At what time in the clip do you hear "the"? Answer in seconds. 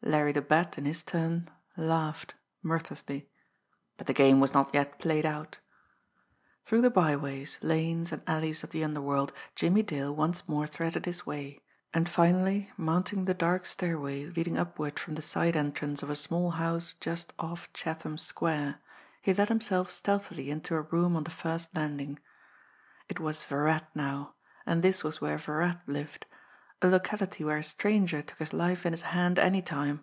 0.32-0.40, 4.06-4.14, 6.82-6.88, 8.70-8.82, 13.26-13.34, 15.16-15.20, 21.24-21.30